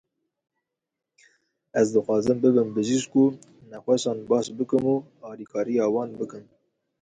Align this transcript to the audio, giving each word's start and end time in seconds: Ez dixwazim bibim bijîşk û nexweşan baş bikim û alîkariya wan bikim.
Ez 1.79 1.85
dixwazim 1.93 2.37
bibim 2.43 2.69
bijîşk 2.75 3.13
û 3.23 3.23
nexweşan 3.71 4.17
baş 4.31 4.45
bikim 4.57 4.83
û 4.93 4.95
alîkariya 5.29 5.85
wan 5.93 6.09
bikim. 6.19 6.45